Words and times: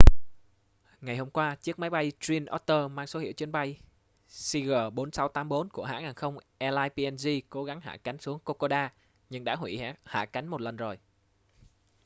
ngày 1.01 1.17
hôm 1.17 1.29
qua 1.29 1.55
chiếc 1.55 1.79
máy 1.79 1.89
bay 1.89 2.11
twin 2.19 2.45
otter 2.55 2.91
mang 2.91 3.07
số 3.07 3.19
hiệu 3.19 3.33
chuyến 3.33 3.51
bay 3.51 3.79
cg4684 4.29 5.67
của 5.69 5.83
hãng 5.85 6.03
hàng 6.03 6.15
không 6.15 6.37
airlines 6.59 6.91
png 6.93 7.29
cố 7.49 7.63
gắng 7.63 7.81
hạ 7.81 7.97
cánh 8.03 8.17
xuống 8.17 8.39
kokoda 8.43 8.93
nhưng 9.29 9.43
đã 9.43 9.55
huỷ 9.55 9.79
hạ 10.03 10.25
cánh 10.25 10.47
một 10.47 10.61
lần 10.61 10.75
rồi 10.77 10.97